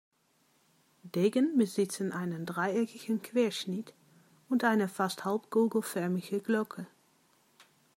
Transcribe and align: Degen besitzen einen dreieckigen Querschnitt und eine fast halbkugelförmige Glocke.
Degen 1.03 1.59
besitzen 1.59 2.11
einen 2.11 2.47
dreieckigen 2.47 3.21
Querschnitt 3.21 3.93
und 4.49 4.63
eine 4.63 4.87
fast 4.87 5.25
halbkugelförmige 5.25 6.39
Glocke. 6.41 6.87